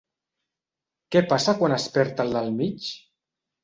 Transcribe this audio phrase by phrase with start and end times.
[1.17, 2.93] Què passa quan es perd el del mig?